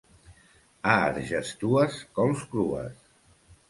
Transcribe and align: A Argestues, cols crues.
A 0.93 0.95
Argestues, 1.11 2.01
cols 2.19 2.45
crues. 2.57 3.09